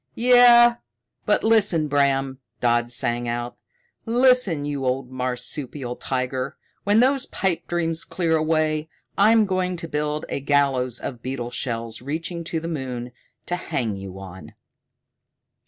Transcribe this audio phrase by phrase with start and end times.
[0.15, 0.77] "Yeah,
[1.27, 3.57] but listen, Bram," Dodd sang out.
[4.07, 6.57] "Listen, you old marsupial tiger.
[6.85, 12.01] When those pipe dreams clear away, I'm going to build a gallows of beetle shells
[12.01, 13.11] reaching to the moon,
[13.45, 14.55] to hang you on!"